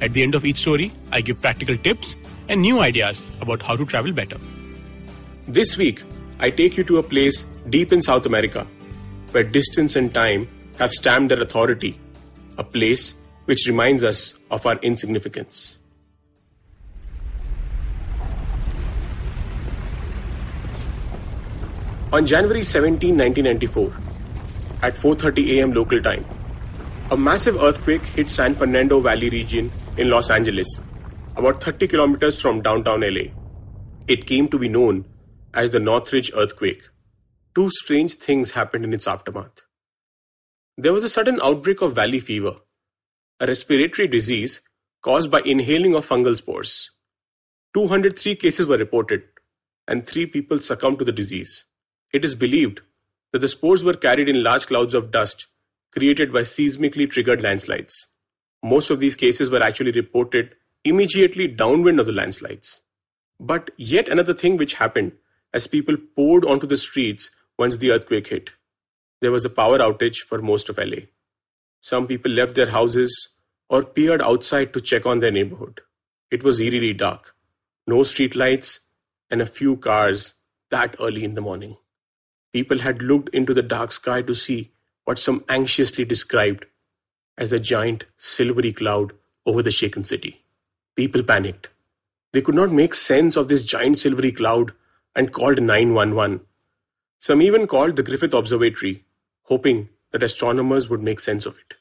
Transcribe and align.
At 0.00 0.12
the 0.12 0.22
end 0.22 0.34
of 0.34 0.44
each 0.44 0.58
story, 0.58 0.92
I 1.10 1.22
give 1.22 1.40
practical 1.40 1.76
tips 1.76 2.16
and 2.48 2.60
new 2.60 2.80
ideas 2.80 3.30
about 3.40 3.62
how 3.62 3.76
to 3.76 3.86
travel 3.86 4.12
better. 4.12 4.36
This 5.48 5.78
week, 5.78 6.02
I 6.38 6.50
take 6.50 6.76
you 6.76 6.84
to 6.84 6.98
a 6.98 7.02
place 7.02 7.46
deep 7.70 7.92
in 7.92 8.02
South 8.02 8.26
America 8.26 8.66
where 9.30 9.42
distance 9.42 9.96
and 9.96 10.12
time 10.12 10.48
have 10.78 10.90
stamped 10.92 11.30
their 11.30 11.40
authority, 11.40 11.98
a 12.58 12.64
place 12.64 13.14
which 13.46 13.66
reminds 13.66 14.04
us 14.04 14.34
of 14.50 14.66
our 14.66 14.76
insignificance. 14.82 15.78
On 22.12 22.26
January 22.26 22.62
17, 22.62 23.16
1994, 23.16 23.92
at 24.82 24.96
4:30 24.96 25.56
a.m. 25.56 25.72
local 25.72 26.00
time, 26.00 26.24
a 27.08 27.16
massive 27.16 27.62
earthquake 27.62 28.02
hit 28.02 28.28
San 28.28 28.52
Fernando 28.52 28.98
Valley 28.98 29.30
region 29.30 29.70
in 29.96 30.10
Los 30.10 30.28
Angeles, 30.28 30.80
about 31.36 31.62
30 31.62 31.86
kilometers 31.86 32.40
from 32.42 32.62
downtown 32.62 33.00
LA. 33.00 33.30
It 34.08 34.26
came 34.26 34.48
to 34.48 34.58
be 34.58 34.68
known 34.68 35.04
as 35.54 35.70
the 35.70 35.78
Northridge 35.78 36.32
earthquake. 36.34 36.82
Two 37.54 37.70
strange 37.70 38.14
things 38.14 38.50
happened 38.50 38.84
in 38.84 38.92
its 38.92 39.06
aftermath. 39.06 39.62
There 40.76 40.92
was 40.92 41.04
a 41.04 41.08
sudden 41.08 41.40
outbreak 41.40 41.80
of 41.80 41.94
valley 41.94 42.18
fever, 42.18 42.56
a 43.38 43.46
respiratory 43.46 44.08
disease 44.08 44.60
caused 45.00 45.30
by 45.30 45.42
inhaling 45.42 45.94
of 45.94 46.08
fungal 46.08 46.36
spores. 46.36 46.90
203 47.74 48.34
cases 48.34 48.66
were 48.66 48.78
reported, 48.78 49.22
and 49.86 50.08
three 50.08 50.26
people 50.26 50.58
succumbed 50.58 50.98
to 50.98 51.04
the 51.04 51.12
disease. 51.12 51.66
It 52.12 52.24
is 52.24 52.34
believed 52.34 52.80
that 53.32 53.38
the 53.38 53.48
spores 53.48 53.84
were 53.84 53.94
carried 53.94 54.28
in 54.28 54.42
large 54.42 54.66
clouds 54.66 54.92
of 54.92 55.12
dust 55.12 55.46
created 55.96 56.32
by 56.32 56.40
seismically 56.40 57.10
triggered 57.10 57.40
landslides. 57.40 58.08
Most 58.62 58.90
of 58.90 59.00
these 59.00 59.16
cases 59.16 59.48
were 59.48 59.62
actually 59.62 59.92
reported 59.92 60.54
immediately 60.84 61.46
downwind 61.48 61.98
of 61.98 62.06
the 62.06 62.12
landslides. 62.12 62.82
But 63.40 63.70
yet 63.76 64.08
another 64.08 64.34
thing 64.34 64.56
which 64.56 64.74
happened 64.74 65.12
as 65.54 65.66
people 65.66 65.96
poured 66.14 66.44
onto 66.44 66.66
the 66.66 66.76
streets 66.76 67.30
once 67.58 67.76
the 67.76 67.90
earthquake 67.90 68.28
hit. 68.28 68.50
There 69.22 69.32
was 69.32 69.44
a 69.44 69.50
power 69.50 69.78
outage 69.78 70.18
for 70.18 70.42
most 70.42 70.68
of 70.68 70.78
LA. 70.78 71.06
Some 71.80 72.06
people 72.06 72.30
left 72.30 72.54
their 72.54 72.70
houses 72.70 73.28
or 73.70 73.82
peered 73.82 74.20
outside 74.20 74.74
to 74.74 74.80
check 74.80 75.06
on 75.06 75.20
their 75.20 75.30
neighborhood. 75.30 75.80
It 76.30 76.44
was 76.44 76.60
eerily 76.60 76.92
dark, 76.92 77.34
no 77.86 78.02
street 78.02 78.36
lights, 78.36 78.80
and 79.30 79.40
a 79.40 79.46
few 79.46 79.76
cars 79.76 80.34
that 80.70 80.96
early 81.00 81.24
in 81.24 81.34
the 81.34 81.40
morning. 81.40 81.76
People 82.52 82.80
had 82.80 83.02
looked 83.02 83.30
into 83.30 83.54
the 83.54 83.62
dark 83.62 83.92
sky 83.92 84.22
to 84.22 84.34
see 84.34 84.72
what 85.06 85.18
some 85.20 85.44
anxiously 85.48 86.04
described 86.04 86.66
as 87.38 87.52
a 87.52 87.60
giant 87.60 88.04
silvery 88.18 88.72
cloud 88.72 89.12
over 89.46 89.62
the 89.62 89.70
shaken 89.70 90.04
city. 90.04 90.42
People 90.96 91.22
panicked. 91.22 91.68
They 92.32 92.42
could 92.42 92.56
not 92.56 92.72
make 92.72 92.92
sense 92.92 93.36
of 93.36 93.46
this 93.48 93.62
giant 93.62 93.98
silvery 93.98 94.32
cloud 94.32 94.72
and 95.14 95.32
called 95.32 95.62
911. 95.62 96.40
Some 97.20 97.40
even 97.40 97.68
called 97.68 97.94
the 97.94 98.02
Griffith 98.02 98.34
Observatory, 98.34 99.04
hoping 99.44 99.88
that 100.10 100.24
astronomers 100.24 100.88
would 100.88 101.02
make 101.02 101.20
sense 101.20 101.46
of 101.46 101.56
it. 101.56 101.76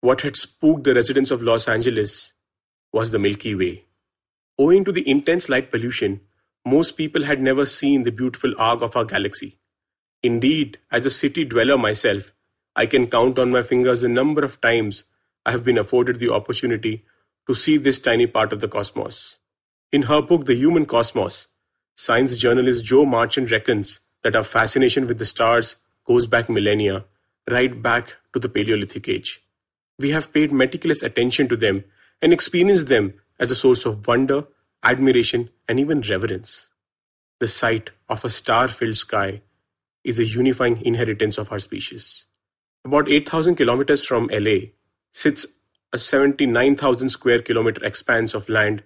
What 0.00 0.20
had 0.20 0.36
spooked 0.36 0.84
the 0.84 0.94
residents 0.94 1.32
of 1.32 1.42
Los 1.42 1.66
Angeles 1.66 2.32
was 2.92 3.10
the 3.10 3.18
Milky 3.18 3.54
Way. 3.56 3.86
Owing 4.56 4.84
to 4.84 4.92
the 4.92 5.08
intense 5.08 5.48
light 5.48 5.70
pollution, 5.70 6.20
most 6.64 6.92
people 6.92 7.24
had 7.24 7.42
never 7.42 7.66
seen 7.66 8.04
the 8.04 8.12
beautiful 8.12 8.54
arc 8.56 8.82
of 8.82 8.94
our 8.94 9.04
galaxy. 9.04 9.58
Indeed, 10.22 10.78
as 10.92 11.04
a 11.04 11.10
city 11.10 11.44
dweller 11.44 11.76
myself, 11.76 12.32
I 12.74 12.86
can 12.86 13.06
count 13.06 13.38
on 13.38 13.50
my 13.50 13.62
fingers 13.62 14.00
the 14.00 14.08
number 14.08 14.44
of 14.44 14.60
times 14.60 15.04
I 15.44 15.50
have 15.50 15.64
been 15.64 15.78
afforded 15.78 16.18
the 16.18 16.32
opportunity 16.32 17.04
to 17.46 17.54
see 17.54 17.76
this 17.76 17.98
tiny 17.98 18.26
part 18.26 18.52
of 18.52 18.60
the 18.60 18.68
cosmos. 18.68 19.38
In 19.90 20.02
her 20.02 20.22
book, 20.22 20.46
The 20.46 20.54
Human 20.54 20.86
Cosmos, 20.86 21.48
science 21.96 22.36
journalist 22.36 22.84
Jo 22.84 23.04
Marchant 23.04 23.50
reckons 23.50 24.00
that 24.22 24.36
our 24.36 24.44
fascination 24.44 25.06
with 25.06 25.18
the 25.18 25.26
stars 25.26 25.76
goes 26.06 26.26
back 26.26 26.48
millennia, 26.48 27.04
right 27.50 27.82
back 27.82 28.16
to 28.32 28.38
the 28.38 28.48
Paleolithic 28.48 29.08
age. 29.08 29.42
We 29.98 30.10
have 30.10 30.32
paid 30.32 30.52
meticulous 30.52 31.02
attention 31.02 31.48
to 31.48 31.56
them 31.56 31.84
and 32.22 32.32
experienced 32.32 32.86
them 32.86 33.14
as 33.38 33.50
a 33.50 33.56
source 33.56 33.84
of 33.84 34.06
wonder, 34.06 34.44
admiration, 34.82 35.50
and 35.68 35.78
even 35.78 36.00
reverence. 36.02 36.68
The 37.40 37.48
sight 37.48 37.90
of 38.08 38.24
a 38.24 38.30
star 38.30 38.68
filled 38.68 38.96
sky 38.96 39.42
is 40.04 40.18
a 40.18 40.24
unifying 40.24 40.80
inheritance 40.84 41.38
of 41.38 41.52
our 41.52 41.58
species. 41.58 42.24
About 42.84 43.08
8,000 43.08 43.54
kilometers 43.54 44.04
from 44.04 44.28
LA 44.32 44.72
sits 45.12 45.46
a 45.92 45.98
79,000 45.98 47.10
square 47.10 47.40
kilometer 47.40 47.84
expanse 47.84 48.34
of 48.34 48.48
land 48.48 48.82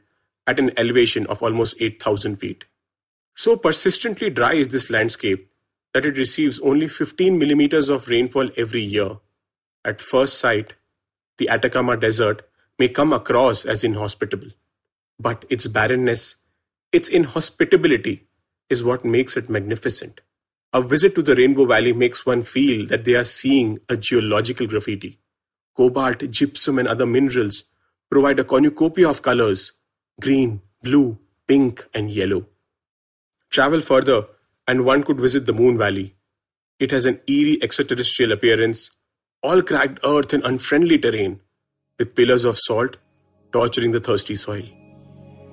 at 0.47 0.59
an 0.59 0.71
elevation 0.77 1.27
of 1.29 1.43
almost 1.43 1.77
8,000 1.81 2.37
feet. 2.37 2.65
So 3.35 3.57
persistently 3.57 4.29
dry 4.29 4.55
is 4.55 4.69
this 4.69 4.91
landscape 4.91 5.51
that 5.95 6.05
it 6.05 6.19
receives 6.19 6.61
only 6.61 6.89
15 6.89 7.39
millimeters 7.39 7.89
of 7.89 8.09
rainfall 8.09 8.51
every 8.57 8.83
year. 8.83 9.17
At 9.83 10.03
first 10.03 10.39
sight, 10.39 10.75
the 11.39 11.49
Atacama 11.49 11.97
Desert 11.97 12.47
may 12.79 12.89
come 12.89 13.15
across 13.15 13.65
as 13.65 13.83
inhospitable, 13.83 14.51
but 15.19 15.47
its 15.49 15.69
barrenness, 15.69 16.37
its 16.93 17.09
inhospitability, 17.09 18.25
is 18.69 18.85
what 18.85 19.07
makes 19.07 19.39
it 19.39 19.49
magnificent. 19.49 20.21
A 20.77 20.83
visit 20.83 21.15
to 21.15 21.23
the 21.23 21.35
Rainbow 21.35 21.65
Valley 21.65 21.95
makes 21.95 22.27
one 22.27 22.43
feel 22.43 22.87
that 22.89 23.07
they 23.07 23.15
are 23.15 23.25
seeing 23.25 23.79
a 23.89 23.97
geological 23.97 24.67
graffiti. 24.67 25.19
Cobalt, 25.75 26.31
gypsum, 26.31 26.79
and 26.79 26.87
other 26.87 27.07
minerals 27.07 27.65
provide 28.11 28.39
a 28.39 28.45
cornucopia 28.45 29.09
of 29.09 29.23
colors 29.23 29.73
green, 30.21 30.61
blue, 30.83 31.17
pink, 31.49 31.87
and 31.95 32.11
yellow. 32.11 32.45
Travel 33.49 33.81
further, 33.81 34.27
and 34.69 34.85
one 34.85 35.03
could 35.03 35.19
visit 35.19 35.47
the 35.47 35.55
Moon 35.55 35.79
Valley. 35.79 36.15
It 36.79 36.91
has 36.91 37.07
an 37.07 37.21
eerie 37.27 37.59
extraterrestrial 37.63 38.33
appearance, 38.33 38.91
all 39.43 39.63
cracked 39.63 40.01
earth 40.05 40.35
and 40.35 40.45
unfriendly 40.45 40.99
terrain, 40.99 41.41
with 41.99 42.15
pillars 42.15 42.45
of 42.45 42.59
salt 42.59 42.99
torturing 43.51 43.93
the 43.93 44.01
thirsty 44.01 44.37
soil. 44.37 44.69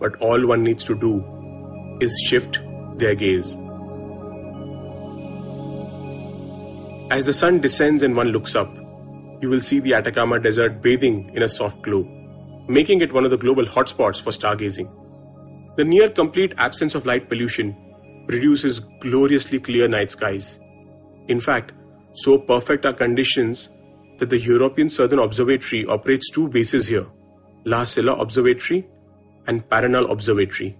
But 0.01 0.17
all 0.17 0.45
one 0.45 0.63
needs 0.63 0.83
to 0.83 0.95
do 0.95 1.23
is 2.01 2.13
shift 2.27 2.59
their 2.97 3.15
gaze. 3.15 3.55
As 7.13 7.27
the 7.27 7.31
sun 7.31 7.59
descends 7.59 8.01
and 8.01 8.15
one 8.15 8.29
looks 8.29 8.55
up, 8.55 8.75
you 9.39 9.47
will 9.47 9.61
see 9.61 9.79
the 9.79 9.93
Atacama 9.93 10.39
Desert 10.39 10.81
bathing 10.81 11.29
in 11.35 11.43
a 11.43 11.47
soft 11.47 11.83
glow, 11.83 12.01
making 12.67 13.01
it 13.01 13.13
one 13.13 13.23
of 13.23 13.29
the 13.29 13.37
global 13.37 13.65
hotspots 13.65 14.19
for 14.19 14.31
stargazing. 14.31 14.89
The 15.75 15.83
near 15.83 16.09
complete 16.09 16.55
absence 16.57 16.95
of 16.95 17.05
light 17.05 17.29
pollution 17.29 17.77
produces 18.27 18.79
gloriously 18.79 19.59
clear 19.59 19.87
night 19.87 20.09
skies. 20.09 20.57
In 21.27 21.39
fact, 21.39 21.73
so 22.13 22.39
perfect 22.39 22.83
are 22.83 22.93
conditions 22.93 23.69
that 24.17 24.31
the 24.31 24.39
European 24.39 24.89
Southern 24.89 25.19
Observatory 25.19 25.85
operates 25.85 26.31
two 26.31 26.47
bases 26.47 26.87
here 26.87 27.05
La 27.63 27.83
Silla 27.83 28.13
Observatory 28.13 28.87
and 29.45 29.69
Paranal 29.69 30.09
Observatory, 30.11 30.79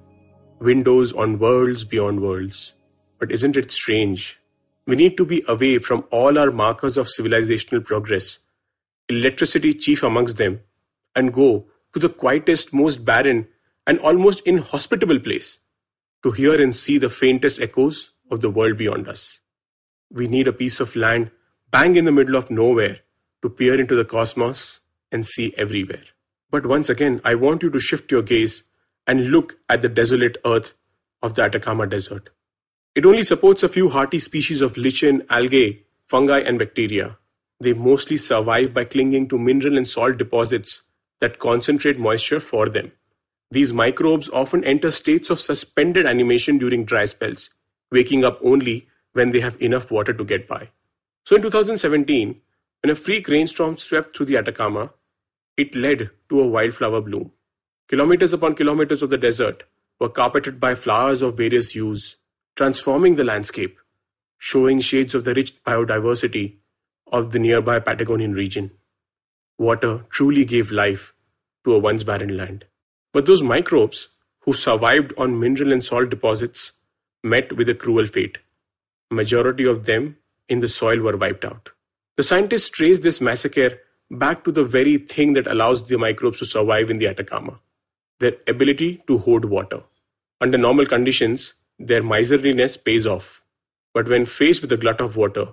windows 0.60 1.14
on 1.14 1.38
worlds 1.38 1.84
beyond 1.84 2.24
worlds. 2.24 2.74
But 3.20 3.32
isn't 3.32 3.56
it 3.56 3.70
strange 3.70 4.40
we 4.86 4.96
need 4.96 5.18
to 5.18 5.26
be 5.26 5.44
away 5.48 5.80
from 5.80 6.06
all 6.12 6.38
our 6.38 6.52
markers 6.52 6.98
of 6.98 7.08
civilizational 7.08 7.84
progress, 7.84 8.40
electricity 9.10 9.74
chief 9.74 10.04
amongst 10.04 10.38
them, 10.38 10.62
and 11.16 11.34
go 11.34 11.68
to 11.94 12.00
the 12.00 12.10
quietest, 12.10 12.74
most 12.74 13.06
barren, 13.06 13.48
and 13.86 14.00
almost 14.00 14.42
inhospitable 14.42 15.20
place 15.20 15.60
to 16.24 16.32
hear 16.32 16.62
and 16.62 16.76
see 16.76 16.98
the 16.98 17.10
faintest 17.10 17.62
echoes 17.62 18.12
of 18.32 18.42
the 18.42 18.50
world 18.50 18.78
beyond 18.78 19.08
us. 19.08 19.40
We 20.12 20.28
need 20.28 20.48
a 20.48 20.54
piece 20.54 20.80
of 20.80 20.96
land 20.96 21.32
bang 21.70 21.96
in 21.96 22.06
the 22.06 22.12
middle 22.12 22.36
of 22.36 22.52
nowhere 22.52 23.00
to 23.42 23.50
peer 23.50 23.80
into 23.80 23.96
the 23.96 24.06
cosmos 24.06 24.80
and 25.12 25.26
see 25.26 25.54
everywhere. 25.58 26.04
But 26.50 26.66
once 26.66 26.90
again, 26.90 27.20
I 27.24 27.36
want 27.36 27.64
you 27.64 27.70
to 27.72 27.80
shift 27.80 28.12
your 28.12 28.22
gaze 28.22 28.64
and 29.08 29.32
look 29.32 29.58
at 29.68 29.82
the 29.82 29.90
desolate 29.90 30.38
earth 30.46 30.74
of 31.22 31.34
the 31.34 31.44
Atacama 31.44 31.88
Desert. 31.88 32.30
It 32.96 33.08
only 33.08 33.24
supports 33.24 33.64
a 33.64 33.70
few 33.70 33.90
hardy 33.90 34.20
species 34.20 34.62
of 34.62 34.78
lichen, 34.78 35.24
algae, 35.28 35.86
fungi, 36.08 36.40
and 36.40 36.60
bacteria. 36.60 37.18
They 37.60 37.74
mostly 37.74 38.18
survive 38.18 38.72
by 38.72 38.84
clinging 38.84 39.30
to 39.30 39.40
mineral 39.40 39.78
and 39.78 39.88
salt 39.88 40.18
deposits 40.18 40.84
that 41.20 41.40
concentrate 41.40 41.98
moisture 41.98 42.40
for 42.40 42.70
them. 42.70 42.92
These 43.50 43.74
microbes 43.74 44.30
often 44.30 44.64
enter 44.64 44.92
states 44.92 45.32
of 45.32 45.40
suspended 45.40 46.06
animation 46.06 46.60
during 46.60 46.86
dry 46.86 47.06
spells, 47.06 47.50
waking 47.92 48.24
up 48.24 48.40
only 48.44 48.88
when 49.14 49.32
they 49.32 49.40
have 49.40 49.60
enough 49.60 49.90
water 49.90 50.14
to 50.14 50.24
get 50.24 50.48
by. 50.48 50.70
So 51.26 51.36
in 51.36 51.42
2017, 51.42 52.42
when 52.82 52.92
a 52.92 52.96
freak 52.96 53.28
rainstorm 53.28 53.78
swept 53.78 54.16
through 54.16 54.28
the 54.28 54.38
Atacama, 54.38 54.92
it 55.58 55.74
led 55.74 56.12
to 56.30 56.42
a 56.42 56.48
wildflower 56.48 57.02
bloom. 57.02 57.32
Kilometers 57.88 58.34
upon 58.34 58.56
kilometers 58.56 59.02
of 59.02 59.10
the 59.10 59.18
desert 59.18 59.64
were 60.00 60.10
carpeted 60.10 60.60
by 60.60 60.76
flowers 60.76 61.22
of 61.22 61.38
various 61.38 61.72
hues, 61.72 62.18
transforming 62.56 63.16
the 63.16 63.24
landscape, 63.24 63.80
showing 64.38 64.80
shades 64.80 65.16
of 65.16 65.24
the 65.24 65.34
rich 65.34 65.64
biodiversity 65.64 66.58
of 67.12 67.32
the 67.32 67.40
nearby 67.40 67.80
Patagonian 67.80 68.34
region. 68.34 68.72
Water 69.58 70.06
truly 70.10 70.46
gave 70.46 70.72
life 70.72 71.14
to 71.64 71.74
a 71.74 71.80
once 71.80 72.04
barren 72.04 72.36
land. 72.36 72.66
But 73.14 73.26
those 73.26 73.44
microbes, 73.44 74.10
who 74.42 74.54
survived 74.54 75.14
on 75.18 75.40
mineral 75.40 75.72
and 75.72 75.84
salt 75.84 76.10
deposits, 76.10 76.74
met 77.24 77.54
with 77.54 77.70
a 77.70 77.76
cruel 77.76 78.06
fate. 78.06 78.40
Majority 79.10 79.66
of 79.66 79.86
them 79.86 80.18
in 80.50 80.60
the 80.60 80.68
soil 80.68 81.00
were 81.00 81.16
wiped 81.16 81.46
out. 81.46 81.70
The 82.18 82.24
scientists 82.24 82.70
trace 82.70 83.00
this 83.00 83.22
massacre 83.22 83.80
back 84.12 84.44
to 84.44 84.52
the 84.52 84.64
very 84.64 84.98
thing 84.98 85.34
that 85.34 85.48
allows 85.48 85.88
the 85.88 85.98
microbes 85.98 86.40
to 86.40 86.46
survive 86.46 86.90
in 86.90 87.00
the 87.00 87.08
Atacama 87.08 87.60
their 88.20 88.38
ability 88.48 89.04
to 89.08 89.18
hoard 89.18 89.46
water. 89.46 89.82
Under 90.40 90.58
normal 90.58 90.86
conditions, 90.86 91.54
their 91.88 92.04
miserliness 92.04 92.78
pays 92.78 93.06
off. 93.06 93.44
But 93.94 94.08
when 94.08 94.26
faced 94.26 94.62
with 94.62 94.72
a 94.72 94.78
glut 94.78 95.02
of 95.02 95.16
water, 95.16 95.50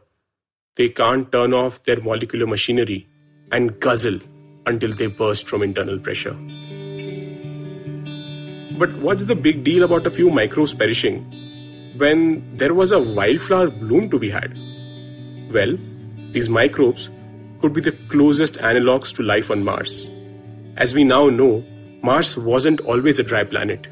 they 0.77 0.89
can't 0.89 1.31
turn 1.31 1.53
off 1.53 1.83
their 1.85 2.01
molecular 2.01 2.47
machinery 2.47 3.09
and 3.53 3.79
guzzle 3.81 4.21
until 4.67 4.95
they 4.95 5.09
burst 5.09 5.49
from 5.49 5.63
internal 5.63 5.99
pressure. 5.99 6.35
But 8.79 8.97
what's 8.99 9.25
the 9.25 9.35
big 9.35 9.65
deal 9.65 9.83
about 9.83 10.07
a 10.07 10.11
few 10.11 10.31
microbes 10.31 10.73
perishing 10.73 11.95
when 11.99 12.57
there 12.57 12.73
was 12.73 12.93
a 12.93 12.99
wildflower 12.99 13.69
bloom 13.69 14.09
to 14.11 14.19
be 14.19 14.31
had? 14.31 14.57
Well, 15.53 15.77
these 16.33 16.49
microbes 16.49 17.11
could 17.61 17.73
be 17.73 17.81
the 17.81 17.93
closest 18.09 18.57
analogues 18.59 19.13
to 19.15 19.23
life 19.23 19.51
on 19.51 19.65
Mars. 19.65 20.11
As 20.77 20.95
we 20.95 21.05
now 21.05 21.29
know, 21.29 21.65
Mars 22.03 22.39
wasn't 22.39 22.81
always 22.83 23.19
a 23.19 23.23
dry 23.23 23.45
planet. 23.45 23.89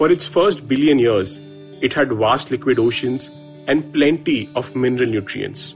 For 0.00 0.10
its 0.10 0.26
first 0.26 0.66
billion 0.66 0.98
years, 0.98 1.42
it 1.82 1.92
had 1.92 2.10
vast 2.14 2.50
liquid 2.50 2.78
oceans 2.78 3.28
and 3.66 3.92
plenty 3.92 4.50
of 4.54 4.74
mineral 4.74 5.10
nutrients. 5.10 5.74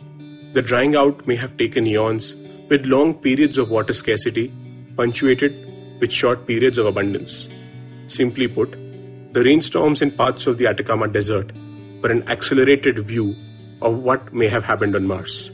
The 0.54 0.62
drying 0.62 0.96
out 0.96 1.26
may 1.26 1.36
have 1.36 1.58
taken 1.58 1.86
eons, 1.86 2.34
with 2.70 2.86
long 2.86 3.12
periods 3.12 3.58
of 3.58 3.68
water 3.68 3.92
scarcity 3.92 4.50
punctuated 4.96 6.00
with 6.00 6.10
short 6.10 6.46
periods 6.46 6.78
of 6.78 6.86
abundance. 6.86 7.50
Simply 8.06 8.48
put, 8.48 8.72
the 9.34 9.42
rainstorms 9.44 10.00
in 10.00 10.10
parts 10.10 10.46
of 10.46 10.56
the 10.56 10.68
Atacama 10.68 11.06
Desert 11.06 11.52
were 12.02 12.10
an 12.10 12.26
accelerated 12.26 13.00
view 13.00 13.36
of 13.82 13.98
what 13.98 14.32
may 14.32 14.48
have 14.48 14.64
happened 14.64 14.96
on 14.96 15.06
Mars. 15.06 15.50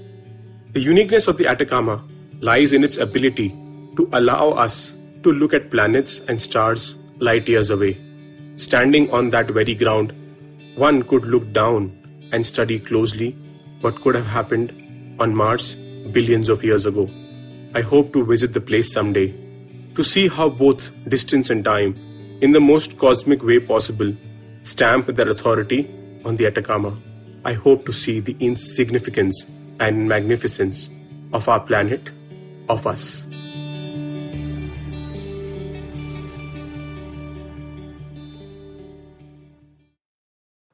The 0.74 0.80
uniqueness 0.80 1.26
of 1.26 1.38
the 1.38 1.48
Atacama 1.48 2.04
lies 2.38 2.72
in 2.72 2.84
its 2.84 2.98
ability 2.98 3.48
to 3.96 4.08
allow 4.12 4.50
us 4.50 4.94
to 5.24 5.32
look 5.32 5.54
at 5.54 5.72
planets 5.72 6.20
and 6.28 6.40
stars 6.40 6.94
light 7.18 7.48
years 7.48 7.70
away. 7.70 8.00
Standing 8.60 9.10
on 9.10 9.30
that 9.30 9.50
very 9.50 9.74
ground, 9.74 10.12
one 10.76 11.02
could 11.04 11.24
look 11.24 11.50
down 11.50 11.84
and 12.30 12.46
study 12.46 12.78
closely 12.78 13.30
what 13.80 14.02
could 14.02 14.14
have 14.14 14.26
happened 14.26 15.16
on 15.18 15.34
Mars 15.34 15.76
billions 16.12 16.50
of 16.50 16.62
years 16.62 16.84
ago. 16.84 17.08
I 17.74 17.80
hope 17.80 18.12
to 18.12 18.22
visit 18.22 18.52
the 18.52 18.60
place 18.60 18.92
someday 18.92 19.34
to 19.94 20.04
see 20.04 20.28
how 20.28 20.50
both 20.50 20.90
distance 21.08 21.48
and 21.48 21.64
time 21.64 21.96
in 22.42 22.52
the 22.52 22.60
most 22.60 22.98
cosmic 22.98 23.42
way 23.42 23.60
possible, 23.60 24.14
stamp 24.62 25.06
their 25.06 25.30
authority 25.30 25.90
on 26.26 26.36
the 26.36 26.46
Atacama. 26.46 26.94
I 27.46 27.54
hope 27.54 27.86
to 27.86 27.94
see 27.94 28.20
the 28.20 28.36
insignificance 28.40 29.46
and 29.78 30.06
magnificence 30.06 30.90
of 31.32 31.48
our 31.48 31.60
planet, 31.60 32.10
of 32.68 32.86
us. 32.86 33.26